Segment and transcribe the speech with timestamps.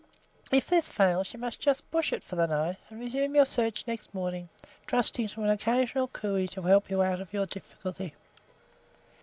[0.51, 3.85] If this fails, you must just bush it for the night, and resume your search
[3.85, 4.49] next morning,
[4.87, 8.15] trusting to an occasional "coo ey" to help you out of your difficulty.